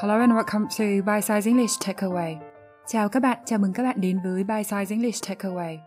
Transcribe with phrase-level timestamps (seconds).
[0.00, 2.36] Hello and welcome to Bite Size English Takeaway.
[2.86, 5.78] Chào các bạn, chào mừng các bạn đến với Bite Size English Takeaway.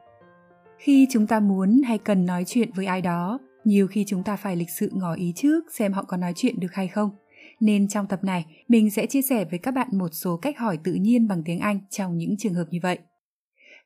[0.77, 4.35] Khi chúng ta muốn hay cần nói chuyện với ai đó, nhiều khi chúng ta
[4.35, 7.09] phải lịch sự ngỏ ý trước xem họ có nói chuyện được hay không.
[7.59, 10.77] Nên trong tập này, mình sẽ chia sẻ với các bạn một số cách hỏi
[10.83, 12.99] tự nhiên bằng tiếng Anh trong những trường hợp như vậy.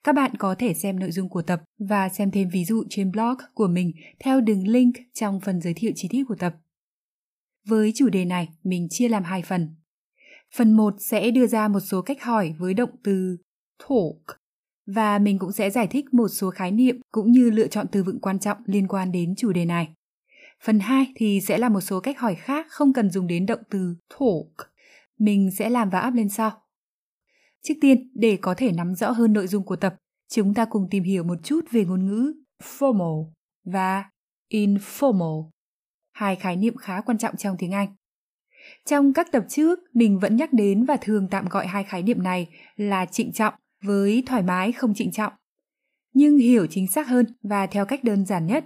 [0.03, 3.11] Các bạn có thể xem nội dung của tập và xem thêm ví dụ trên
[3.11, 6.55] blog của mình theo đường link trong phần giới thiệu chi tiết của tập.
[7.67, 9.75] Với chủ đề này, mình chia làm hai phần.
[10.55, 13.37] Phần 1 sẽ đưa ra một số cách hỏi với động từ
[13.79, 14.39] talk
[14.95, 18.03] và mình cũng sẽ giải thích một số khái niệm cũng như lựa chọn từ
[18.03, 19.89] vựng quan trọng liên quan đến chủ đề này.
[20.63, 23.59] Phần 2 thì sẽ là một số cách hỏi khác không cần dùng đến động
[23.69, 24.69] từ talk.
[25.19, 26.51] Mình sẽ làm và áp lên sau.
[27.63, 29.95] Trước tiên, để có thể nắm rõ hơn nội dung của tập,
[30.29, 33.31] chúng ta cùng tìm hiểu một chút về ngôn ngữ formal
[33.65, 34.05] và
[34.49, 35.49] informal,
[36.11, 37.95] hai khái niệm khá quan trọng trong tiếng Anh.
[38.85, 42.23] Trong các tập trước, mình vẫn nhắc đến và thường tạm gọi hai khái niệm
[42.23, 45.33] này là trịnh trọng với thoải mái không trịnh trọng.
[46.13, 48.65] Nhưng hiểu chính xác hơn và theo cách đơn giản nhất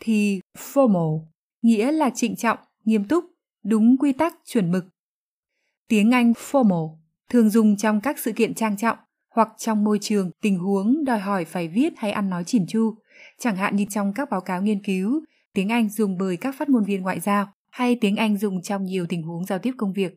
[0.00, 1.20] thì formal
[1.62, 3.24] nghĩa là trịnh trọng, nghiêm túc,
[3.64, 4.84] đúng quy tắc chuẩn mực.
[5.88, 6.96] Tiếng Anh formal
[7.30, 8.98] thường dùng trong các sự kiện trang trọng
[9.34, 12.94] hoặc trong môi trường tình huống đòi hỏi phải viết hay ăn nói chỉn chu,
[13.38, 15.20] chẳng hạn như trong các báo cáo nghiên cứu,
[15.54, 18.84] tiếng Anh dùng bởi các phát ngôn viên ngoại giao hay tiếng Anh dùng trong
[18.84, 20.16] nhiều tình huống giao tiếp công việc.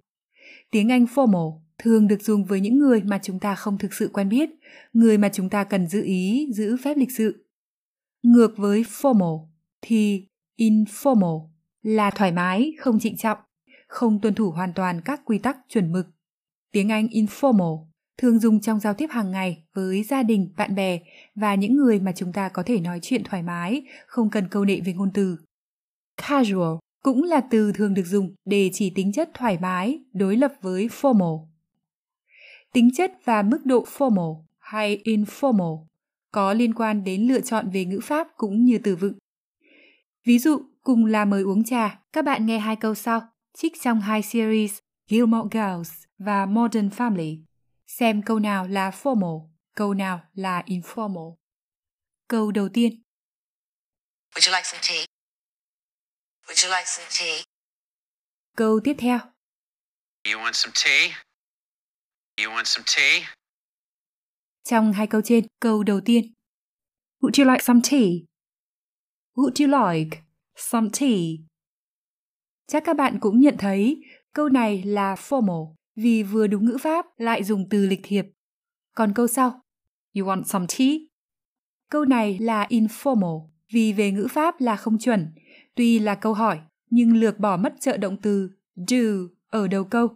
[0.72, 4.10] Tiếng Anh formal thường được dùng với những người mà chúng ta không thực sự
[4.14, 4.50] quen biết,
[4.94, 7.46] người mà chúng ta cần giữ ý, giữ phép lịch sự.
[8.24, 9.48] Ngược với formal
[9.82, 11.48] thì informal
[11.82, 13.38] là thoải mái, không trịnh trọng,
[13.88, 16.08] không tuân thủ hoàn toàn các quy tắc chuẩn mực.
[16.72, 17.86] Tiếng Anh informal
[18.18, 21.00] thường dùng trong giao tiếp hàng ngày với gia đình, bạn bè
[21.36, 24.66] và những người mà chúng ta có thể nói chuyện thoải mái, không cần câu
[24.66, 25.38] nệ về ngôn từ.
[26.18, 30.54] Casual cũng là từ thường được dùng để chỉ tính chất thoải mái đối lập
[30.62, 31.48] với formal.
[32.74, 35.86] Tính chất và mức độ formal hay informal
[36.32, 39.14] có liên quan đến lựa chọn về ngữ pháp cũng như từ vựng.
[40.26, 43.22] Ví dụ, cùng là mời uống trà, các bạn nghe hai câu sau,
[43.54, 44.78] trích trong hai series
[45.10, 47.44] Gilmore Girls và Modern Family.
[47.88, 51.36] Xem câu nào là formal, câu nào là informal.
[52.28, 53.02] Câu đầu tiên.
[54.36, 55.13] Would you like some tea?
[56.48, 57.44] Would you like some tea?
[58.58, 59.20] Câu tiếp theo.
[60.26, 61.12] You want some tea?
[62.38, 63.28] You want some tea?
[64.64, 66.34] Trong hai câu trên, câu đầu tiên.
[67.22, 68.10] Would you like some tea?
[69.36, 70.22] Would you like
[70.56, 71.38] some tea?
[72.68, 74.02] Chắc các bạn cũng nhận thấy
[74.34, 78.26] câu này là formal vì vừa đúng ngữ pháp lại dùng từ lịch thiệp.
[78.96, 79.62] Còn câu sau,
[80.16, 80.98] you want some tea?
[81.90, 85.34] Câu này là informal vì về ngữ pháp là không chuẩn,
[85.76, 90.08] tuy là câu hỏi nhưng lược bỏ mất trợ động từ do ở đầu câu.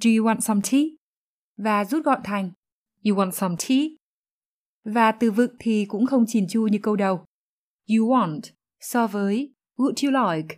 [0.00, 0.84] Do you want some tea?
[1.56, 2.50] Và rút gọn thành
[3.04, 3.88] You want some tea?
[4.84, 7.24] Và từ vựng thì cũng không chỉn chu như câu đầu.
[7.88, 8.40] You want
[8.80, 10.56] so với would you like.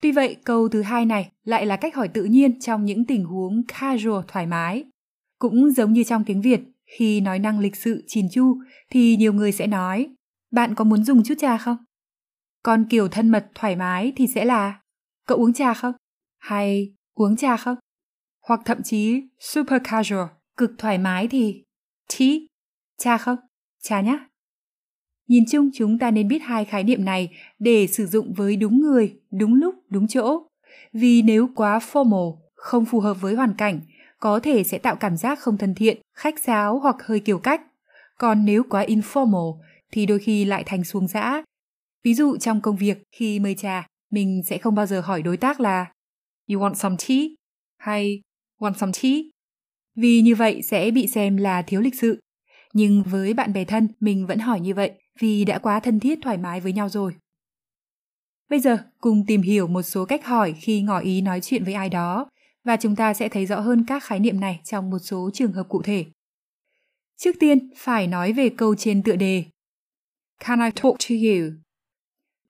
[0.00, 3.24] Tuy vậy, câu thứ hai này lại là cách hỏi tự nhiên trong những tình
[3.24, 4.84] huống casual thoải mái.
[5.38, 6.60] Cũng giống như trong tiếng Việt,
[6.98, 8.56] khi nói năng lịch sự chỉn chu
[8.90, 10.08] thì nhiều người sẽ nói
[10.52, 11.76] Bạn có muốn dùng chút trà không?
[12.62, 14.82] Còn kiểu thân mật thoải mái thì sẽ là
[15.26, 15.94] Cậu uống trà không?
[16.38, 17.76] Hay uống trà không?
[18.46, 21.64] Hoặc thậm chí super casual, cực thoải mái thì
[22.18, 22.28] tea,
[22.98, 23.36] trà không?
[23.82, 24.26] Trà nhá.
[25.28, 28.80] Nhìn chung chúng ta nên biết hai khái niệm này để sử dụng với đúng
[28.80, 30.42] người, đúng lúc, đúng chỗ.
[30.92, 33.80] Vì nếu quá formal, không phù hợp với hoàn cảnh,
[34.18, 37.62] có thể sẽ tạo cảm giác không thân thiện, khách sáo hoặc hơi kiểu cách.
[38.18, 39.58] Còn nếu quá informal
[39.92, 41.42] thì đôi khi lại thành xuống dã.
[42.04, 45.36] Ví dụ trong công việc khi mời trà, mình sẽ không bao giờ hỏi đối
[45.36, 45.92] tác là
[46.48, 47.26] You want some tea?
[47.78, 48.22] hay
[48.62, 49.22] Want some tea?
[49.94, 52.20] Vì như vậy sẽ bị xem là thiếu lịch sự.
[52.72, 56.18] Nhưng với bạn bè thân, mình vẫn hỏi như vậy vì đã quá thân thiết
[56.22, 57.14] thoải mái với nhau rồi.
[58.48, 61.74] Bây giờ, cùng tìm hiểu một số cách hỏi khi ngỏ ý nói chuyện với
[61.74, 62.28] ai đó
[62.64, 65.52] và chúng ta sẽ thấy rõ hơn các khái niệm này trong một số trường
[65.52, 66.04] hợp cụ thể.
[67.16, 69.44] Trước tiên, phải nói về câu trên tựa đề.
[70.38, 71.50] Can I talk to you?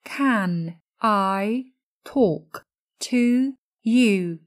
[0.03, 0.69] Can
[1.01, 1.63] I
[2.03, 2.65] talk
[3.11, 3.17] to
[3.85, 4.37] you?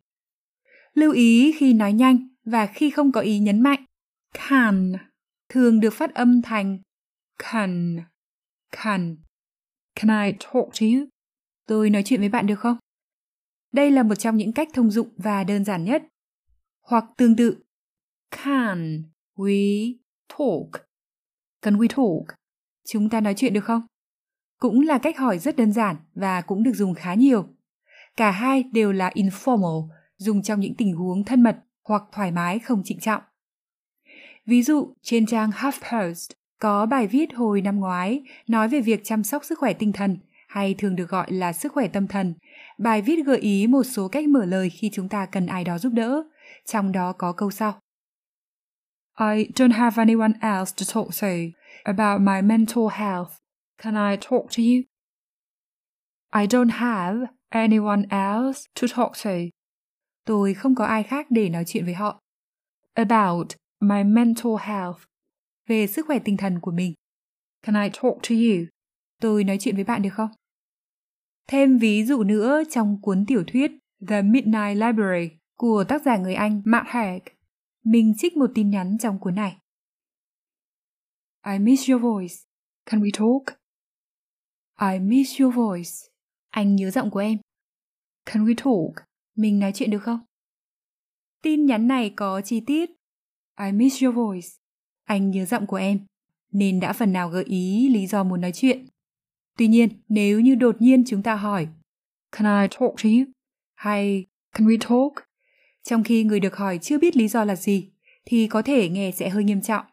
[0.95, 3.85] Lưu ý khi nói nhanh và khi không có ý nhấn mạnh.
[4.35, 4.93] Can
[5.49, 6.79] thường được phát âm thành
[7.39, 7.97] can,
[8.73, 9.17] can.
[9.95, 11.07] Can I talk to you?
[11.67, 12.77] Tôi nói chuyện với bạn được không?
[13.73, 16.03] Đây là một trong những cách thông dụng và đơn giản nhất.
[16.81, 17.59] Hoặc tương tự.
[18.31, 19.03] Can
[19.35, 19.95] we
[20.29, 20.87] talk?
[21.63, 22.37] Can we talk?
[22.89, 23.87] Chúng ta nói chuyện được không?
[24.59, 27.49] Cũng là cách hỏi rất đơn giản và cũng được dùng khá nhiều.
[28.17, 32.59] Cả hai đều là informal, dùng trong những tình huống thân mật hoặc thoải mái
[32.59, 33.23] không trịnh trọng.
[34.47, 39.25] Ví dụ, trên trang HuffPost có bài viết hồi năm ngoái nói về việc chăm
[39.25, 40.19] sóc sức khỏe tinh thần
[40.49, 42.35] hay thường được gọi là sức khỏe tâm thần.
[42.79, 45.79] Bài viết gợi ý một số cách mở lời khi chúng ta cần ai đó
[45.79, 46.23] giúp đỡ,
[46.65, 47.81] trong đó có câu sau.
[49.21, 51.29] I don't have anyone else to talk to
[51.85, 53.46] about my mental health.
[53.79, 54.83] Can I talk to you?
[56.33, 59.31] I don't have anyone else to talk to.
[60.25, 62.21] Tôi không có ai khác để nói chuyện với họ.
[62.95, 63.47] About
[63.81, 65.01] my mental health.
[65.67, 66.95] Về sức khỏe tinh thần của mình.
[67.63, 68.67] Can I talk to you?
[69.21, 70.31] Tôi nói chuyện với bạn được không?
[71.49, 73.71] Thêm ví dụ nữa trong cuốn tiểu thuyết
[74.09, 77.23] The Midnight Library của tác giả người Anh Matt Haig.
[77.85, 79.59] Mình trích một tin nhắn trong cuốn này.
[81.47, 82.35] I miss your voice.
[82.87, 83.56] Can we talk?
[84.81, 85.91] I miss your voice.
[86.51, 87.39] Anh nhớ giọng của em.
[88.27, 89.07] Can we talk?
[89.37, 90.21] Mình nói chuyện được không?
[91.43, 92.91] Tin nhắn này có chi tiết.
[93.61, 94.49] I miss your voice.
[95.05, 96.07] Anh nhớ giọng của em.
[96.53, 98.87] Nên đã phần nào gợi ý lý do muốn nói chuyện.
[99.59, 101.69] Tuy nhiên, nếu như đột nhiên chúng ta hỏi
[102.33, 103.25] Can I talk to you?
[103.75, 105.27] Hay Can we talk?
[105.83, 107.91] Trong khi người được hỏi chưa biết lý do là gì,
[108.25, 109.87] thì có thể nghe sẽ hơi nghiêm trọng.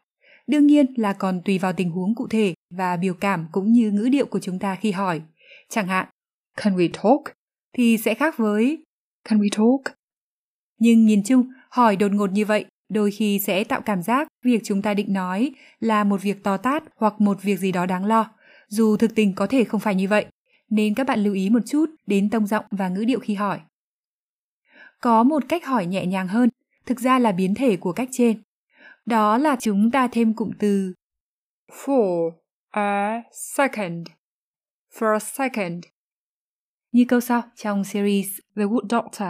[0.48, 3.92] Đương nhiên là còn tùy vào tình huống cụ thể và biểu cảm cũng như
[3.92, 5.22] ngữ điệu của chúng ta khi hỏi.
[5.70, 6.08] Chẳng hạn,
[6.58, 7.36] Can we talk?
[7.74, 8.84] Thì sẽ khác với
[9.30, 9.98] Can we talk?
[10.80, 14.62] Nhưng nhìn chung, hỏi đột ngột như vậy đôi khi sẽ tạo cảm giác việc
[14.64, 18.06] chúng ta định nói là một việc to tát hoặc một việc gì đó đáng
[18.06, 18.32] lo,
[18.68, 20.26] dù thực tình có thể không phải như vậy.
[20.70, 23.60] Nên các bạn lưu ý một chút đến tông giọng và ngữ điệu khi hỏi.
[25.02, 26.50] Có một cách hỏi nhẹ nhàng hơn,
[26.86, 28.42] thực ra là biến thể của cách trên.
[29.06, 30.94] Đó là chúng ta thêm cụm từ
[31.72, 32.32] for
[32.70, 34.08] a second.
[34.92, 35.84] For a second.
[36.92, 39.30] Như câu sau trong series The Good Doctor.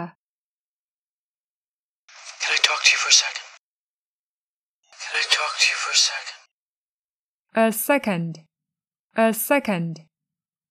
[2.40, 3.44] Can I talk to you for a second?
[5.00, 6.34] Can I talk to you for a second?
[7.52, 8.36] A second.
[9.12, 9.96] A second.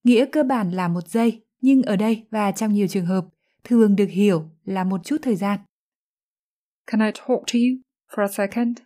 [0.02, 3.24] Nghĩa cơ bản là một giây, nhưng ở đây và trong nhiều trường hợp
[3.64, 5.58] thường được hiểu là một chút thời gian.
[6.86, 8.78] Can I talk to you for a second?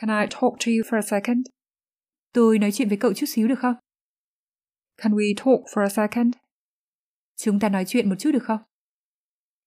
[0.00, 1.46] Can I talk to you for a second?
[2.32, 3.74] Tôi nói chuyện với cậu chút xíu được không?
[4.96, 6.34] Can we talk for a second?
[7.36, 8.60] Chúng ta nói chuyện một chút được không?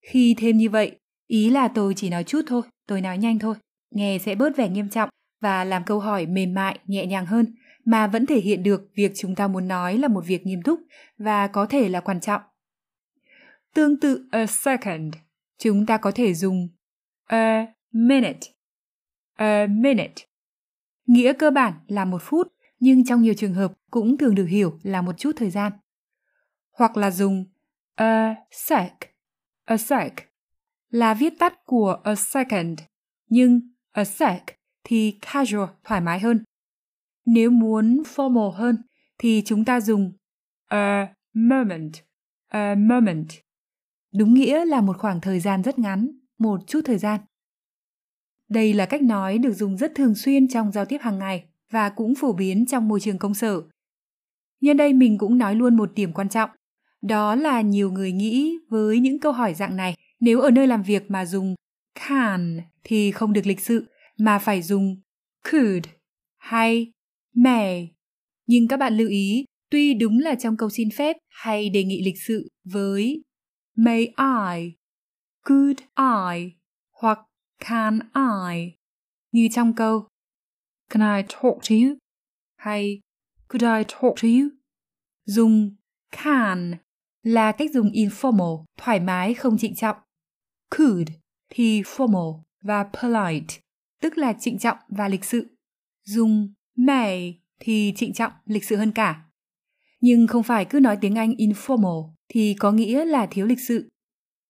[0.01, 3.55] Khi thêm như vậy, ý là tôi chỉ nói chút thôi, tôi nói nhanh thôi,
[3.91, 5.09] nghe sẽ bớt vẻ nghiêm trọng
[5.41, 7.55] và làm câu hỏi mềm mại, nhẹ nhàng hơn
[7.85, 10.79] mà vẫn thể hiện được việc chúng ta muốn nói là một việc nghiêm túc
[11.17, 12.41] và có thể là quan trọng.
[13.73, 15.13] Tương tự a second,
[15.57, 16.67] chúng ta có thể dùng
[17.25, 18.39] a minute.
[19.33, 20.13] A minute.
[21.05, 22.47] Nghĩa cơ bản là một phút,
[22.79, 25.71] nhưng trong nhiều trường hợp cũng thường được hiểu là một chút thời gian.
[26.71, 27.45] Hoặc là dùng
[27.95, 28.93] a sec.
[29.65, 30.13] A sec
[30.89, 32.79] là viết tắt của a second,
[33.29, 33.61] nhưng
[33.91, 34.41] a sec
[34.83, 36.43] thì casual, thoải mái hơn.
[37.25, 38.77] Nếu muốn formal hơn
[39.17, 40.13] thì chúng ta dùng
[40.67, 41.91] a moment.
[42.47, 43.27] A moment.
[44.13, 47.21] Đúng nghĩa là một khoảng thời gian rất ngắn, một chút thời gian.
[48.51, 51.89] Đây là cách nói được dùng rất thường xuyên trong giao tiếp hàng ngày và
[51.89, 53.61] cũng phổ biến trong môi trường công sở.
[54.61, 56.49] Nhân đây mình cũng nói luôn một điểm quan trọng,
[57.01, 60.83] đó là nhiều người nghĩ với những câu hỏi dạng này, nếu ở nơi làm
[60.83, 61.55] việc mà dùng
[62.07, 63.85] can thì không được lịch sự,
[64.17, 65.01] mà phải dùng
[65.51, 65.87] could
[66.37, 66.91] hay
[67.35, 67.91] may.
[68.47, 72.01] Nhưng các bạn lưu ý, tuy đúng là trong câu xin phép hay đề nghị
[72.05, 73.23] lịch sự với
[73.75, 74.05] may
[74.57, 74.75] I,
[75.45, 76.51] could I
[76.91, 77.19] hoặc
[77.65, 78.73] can I
[79.31, 80.07] như trong câu
[80.89, 81.97] Can I talk to you?
[82.57, 83.01] hay
[83.47, 84.49] Could I talk to you?
[85.25, 85.75] Dùng
[86.11, 86.75] can
[87.23, 89.97] là cách dùng informal, thoải mái không trịnh trọng.
[90.69, 91.09] Could
[91.49, 93.55] thì formal và polite,
[94.01, 95.55] tức là trịnh trọng và lịch sự.
[96.03, 99.25] Dùng may thì trịnh trọng, lịch sự hơn cả.
[99.99, 103.89] Nhưng không phải cứ nói tiếng Anh informal thì có nghĩa là thiếu lịch sự.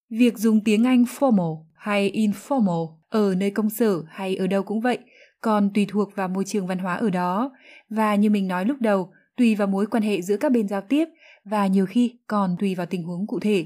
[0.10, 4.82] Việc dùng tiếng Anh formal hay informal ở nơi công sở hay ở đâu cũng
[4.82, 4.98] vậy,
[5.42, 7.52] còn tùy thuộc vào môi trường văn hóa ở đó.
[7.90, 10.82] Và như mình nói lúc đầu, tùy vào mối quan hệ giữa các bên giao
[10.82, 11.06] tiếp
[11.44, 13.66] và nhiều khi còn tùy vào tình huống cụ thể.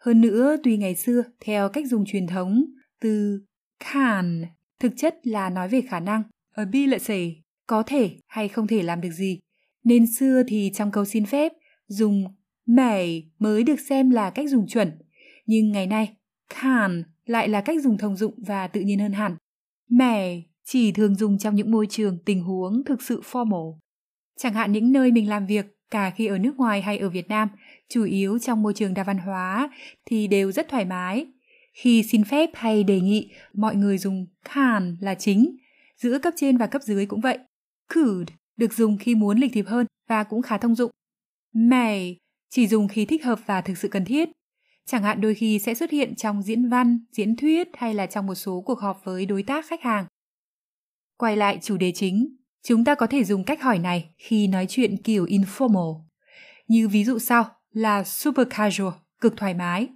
[0.00, 2.64] Hơn nữa, tuy ngày xưa, theo cách dùng truyền thống,
[3.00, 3.40] từ
[3.92, 4.42] can
[4.80, 6.22] thực chất là nói về khả năng,
[6.54, 9.38] ability, có thể hay không thể làm được gì.
[9.84, 11.52] Nên xưa thì trong câu xin phép,
[11.86, 12.24] dùng
[12.66, 14.92] may mới được xem là cách dùng chuẩn.
[15.46, 16.16] Nhưng ngày nay,
[16.48, 19.36] can lại là cách dùng thông dụng và tự nhiên hơn hẳn.
[19.90, 23.78] May chỉ thường dùng trong những môi trường tình huống thực sự formal.
[24.38, 27.28] Chẳng hạn những nơi mình làm việc cả khi ở nước ngoài hay ở Việt
[27.28, 27.48] Nam,
[27.88, 29.70] chủ yếu trong môi trường đa văn hóa
[30.06, 31.26] thì đều rất thoải mái.
[31.72, 35.56] Khi xin phép hay đề nghị, mọi người dùng can là chính.
[35.96, 37.38] Giữa cấp trên và cấp dưới cũng vậy.
[37.94, 40.90] Could được dùng khi muốn lịch thiệp hơn và cũng khá thông dụng.
[41.54, 42.16] May
[42.50, 44.28] chỉ dùng khi thích hợp và thực sự cần thiết.
[44.88, 48.26] Chẳng hạn đôi khi sẽ xuất hiện trong diễn văn, diễn thuyết hay là trong
[48.26, 50.06] một số cuộc họp với đối tác khách hàng.
[51.16, 54.66] Quay lại chủ đề chính, chúng ta có thể dùng cách hỏi này khi nói
[54.68, 56.00] chuyện kiểu informal.
[56.68, 59.88] Như ví dụ sau là super casual, cực thoải mái.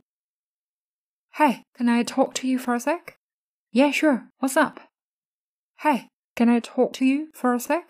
[1.31, 3.01] Hey, can I talk to you for a sec?
[3.75, 4.17] Yeah, sure.
[4.39, 4.73] What's up?
[5.77, 5.97] Hey,
[6.37, 7.85] can I talk to you for a sec?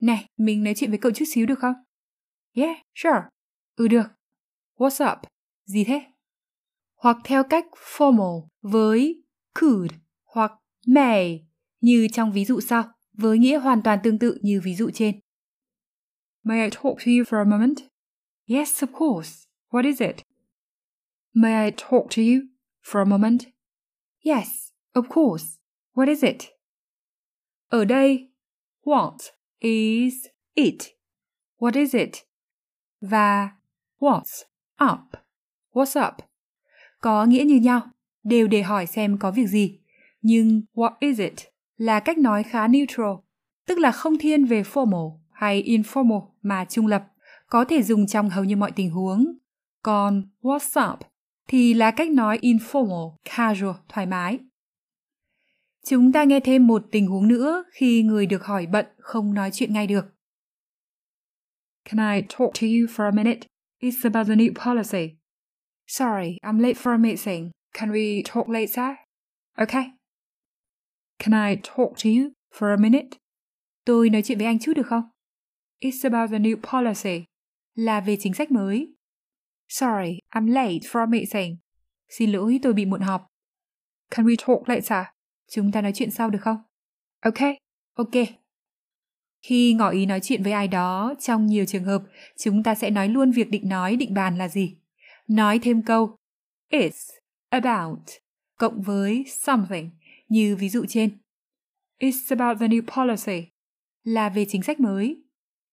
[0.00, 1.74] Này, mình nói chuyện với cậu chút xíu được không?
[2.54, 3.20] Yeah, sure.
[3.76, 4.06] Ừ được.
[4.76, 5.18] What's up?
[5.64, 6.11] Gì thế?
[7.02, 9.22] Hoặc theo cách formal với
[9.54, 9.94] could
[10.24, 10.52] hoặc
[10.86, 11.46] may
[11.80, 15.20] như trong ví dụ sau, với nghĩa hoàn toàn tương tự như ví dụ trên.
[16.42, 17.78] May I talk to you for a moment?
[18.46, 19.46] Yes, of course.
[19.70, 20.16] What is it?
[21.34, 22.40] May I talk to you
[22.84, 23.42] for a moment?
[24.24, 24.48] Yes,
[24.92, 25.44] of course.
[25.94, 26.42] What is it?
[27.68, 28.32] Ở đây,
[28.84, 29.16] what
[29.58, 30.82] is it?
[31.58, 32.16] What is it?
[33.00, 33.50] Và
[33.98, 34.44] what's
[34.80, 35.22] up?
[35.72, 36.31] What's up?
[37.02, 37.80] Có nghĩa như nhau,
[38.24, 39.78] đều để hỏi xem có việc gì.
[40.20, 41.34] Nhưng what is it
[41.76, 43.12] là cách nói khá neutral,
[43.66, 47.04] tức là không thiên về formal hay informal mà trung lập,
[47.46, 49.26] có thể dùng trong hầu như mọi tình huống.
[49.82, 50.98] Còn what's up
[51.48, 54.38] thì là cách nói informal, casual, thoải mái.
[55.86, 59.50] Chúng ta nghe thêm một tình huống nữa khi người được hỏi bận không nói
[59.52, 60.04] chuyện ngay được.
[61.84, 63.40] Can I talk to you for a minute?
[63.80, 65.21] It's about the new policy.
[65.92, 67.50] Sorry, I'm late for a meeting.
[67.74, 68.96] Can we talk later?
[69.58, 69.92] Okay.
[71.18, 73.18] Can I talk to you for a minute?
[73.84, 75.02] Tôi nói chuyện với anh chút được không?
[75.80, 77.24] It's about the new policy.
[77.74, 78.94] Là về chính sách mới.
[79.68, 81.56] Sorry, I'm late for a meeting.
[82.08, 83.26] Xin lỗi, tôi bị muộn họp.
[84.10, 85.06] Can we talk later?
[85.50, 86.58] Chúng ta nói chuyện sau được không?
[87.20, 87.58] Okay,
[87.94, 88.38] Okay.
[89.42, 92.02] Khi ngỏ ý nói chuyện với ai đó, trong nhiều trường hợp,
[92.38, 94.76] chúng ta sẽ nói luôn việc định nói định bàn là gì.
[95.32, 96.16] Nói thêm câu
[96.70, 97.10] It's
[97.48, 98.08] about
[98.58, 99.90] cộng với something
[100.28, 101.18] như ví dụ trên.
[101.98, 103.48] It's about the new policy
[104.04, 105.22] là về chính sách mới.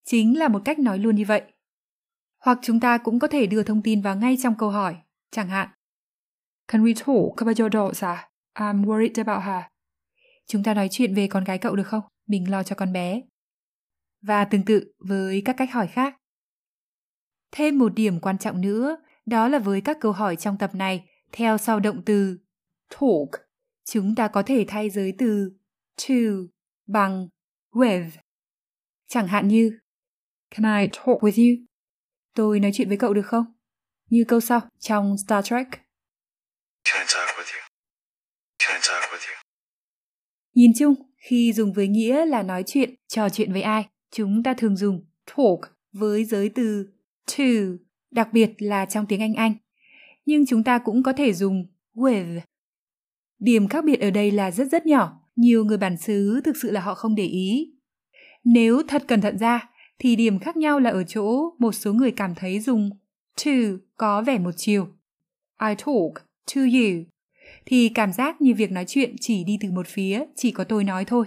[0.05, 1.43] Chính là một cách nói luôn như vậy.
[2.39, 4.95] Hoặc chúng ta cũng có thể đưa thông tin vào ngay trong câu hỏi,
[5.31, 5.69] chẳng hạn
[6.67, 8.25] Can we talk about your daughter?
[8.53, 9.63] I'm worried about her.
[10.45, 12.03] Chúng ta nói chuyện về con gái cậu được không?
[12.27, 13.21] Mình lo cho con bé.
[14.21, 16.15] Và tương tự với các cách hỏi khác.
[17.51, 18.97] Thêm một điểm quan trọng nữa,
[19.29, 22.37] đó là với các câu hỏi trong tập này, theo sau động từ
[22.89, 23.41] talk,
[23.85, 25.51] chúng ta có thể thay giới từ
[25.97, 26.15] to
[26.87, 27.27] bằng
[27.71, 28.09] with.
[29.07, 29.79] Chẳng hạn như
[30.49, 31.65] Can I talk with you?
[32.35, 33.45] Tôi nói chuyện với cậu được không?
[34.09, 35.67] Như câu sau trong Star Trek.
[36.83, 37.61] Can I talk with you?
[38.59, 39.41] Can I talk with you?
[40.55, 44.53] Nhìn chung, khi dùng với nghĩa là nói chuyện, trò chuyện với ai, chúng ta
[44.57, 46.89] thường dùng talk với giới từ
[47.37, 47.43] to,
[48.11, 49.53] đặc biệt là trong tiếng Anh Anh.
[50.25, 52.39] Nhưng chúng ta cũng có thể dùng with.
[53.39, 56.71] Điểm khác biệt ở đây là rất rất nhỏ, nhiều người bản xứ thực sự
[56.71, 57.73] là họ không để ý.
[58.43, 62.11] Nếu thật cẩn thận ra, thì điểm khác nhau là ở chỗ một số người
[62.11, 62.89] cảm thấy dùng
[63.45, 63.51] to
[63.97, 64.85] có vẻ một chiều.
[65.61, 66.25] I talk
[66.55, 67.03] to you
[67.65, 70.83] thì cảm giác như việc nói chuyện chỉ đi từ một phía, chỉ có tôi
[70.83, 71.25] nói thôi.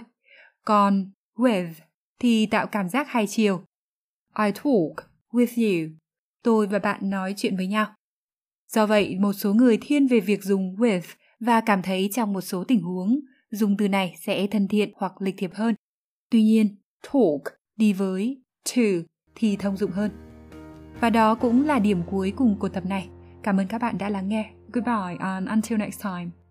[0.65, 1.73] Còn with
[2.19, 3.63] thì tạo cảm giác hai chiều.
[4.37, 5.89] I talk with you.
[6.43, 7.87] Tôi và bạn nói chuyện với nhau.
[8.67, 12.41] Do vậy, một số người thiên về việc dùng with và cảm thấy trong một
[12.41, 13.19] số tình huống
[13.51, 15.75] dùng từ này sẽ thân thiện hoặc lịch thiệp hơn.
[16.29, 16.75] Tuy nhiên,
[17.13, 17.41] talk
[17.75, 18.81] đi với to
[19.35, 20.11] thì thông dụng hơn.
[21.01, 23.09] Và đó cũng là điểm cuối cùng của tập này.
[23.43, 24.49] Cảm ơn các bạn đã lắng nghe.
[24.73, 26.42] Goodbye and until next time.